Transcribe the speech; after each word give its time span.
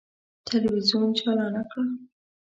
تلویزون 0.47 1.07
چالانه 1.17 1.63
کړه! 1.71 1.85